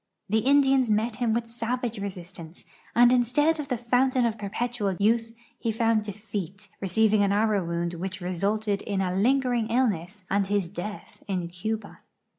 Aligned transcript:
The 0.29 0.39
Indians 0.39 0.89
met 0.89 1.17
him 1.17 1.31
with 1.31 1.45
savage 1.45 1.99
resistance, 1.99 2.65
and 2.95 3.11
instead 3.13 3.59
of 3.59 3.67
the 3.67 3.77
fountain 3.77 4.25
of 4.25 4.35
per; 4.35 4.49
])etual 4.49 4.99
youth 4.99 5.35
he 5.59 5.71
found 5.71 6.05
defeat, 6.05 6.69
receiving 6.81 7.21
an 7.21 7.31
arrow 7.31 7.63
wound 7.63 7.93
which 7.93 8.19
resulted 8.19 8.81
in 8.81 8.99
a 8.99 9.15
lingering 9.15 9.67
illness 9.69 10.23
and 10.27 10.47
his 10.47 10.67
death 10.67 11.21
in 11.27 11.49
Cuba. 11.49 11.99